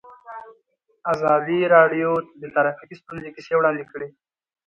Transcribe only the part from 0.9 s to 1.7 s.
ازادي